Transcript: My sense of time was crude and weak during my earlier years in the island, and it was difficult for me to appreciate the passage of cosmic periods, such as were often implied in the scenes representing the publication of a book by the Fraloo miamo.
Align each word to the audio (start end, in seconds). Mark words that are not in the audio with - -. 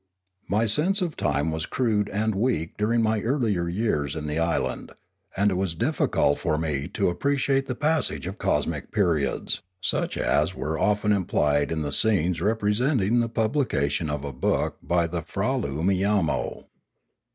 My 0.47 0.65
sense 0.65 1.03
of 1.03 1.15
time 1.15 1.51
was 1.51 1.67
crude 1.67 2.09
and 2.09 2.33
weak 2.33 2.75
during 2.75 3.03
my 3.03 3.21
earlier 3.21 3.67
years 3.69 4.15
in 4.15 4.25
the 4.25 4.39
island, 4.39 4.93
and 5.37 5.51
it 5.51 5.57
was 5.57 5.75
difficult 5.75 6.39
for 6.39 6.57
me 6.57 6.87
to 6.95 7.09
appreciate 7.09 7.67
the 7.67 7.75
passage 7.75 8.25
of 8.25 8.39
cosmic 8.39 8.91
periods, 8.91 9.61
such 9.79 10.17
as 10.17 10.55
were 10.55 10.79
often 10.79 11.11
implied 11.11 11.71
in 11.71 11.83
the 11.83 11.91
scenes 11.91 12.41
representing 12.41 13.19
the 13.19 13.29
publication 13.29 14.09
of 14.09 14.25
a 14.25 14.33
book 14.33 14.79
by 14.81 15.05
the 15.05 15.21
Fraloo 15.21 15.83
miamo. 15.83 16.65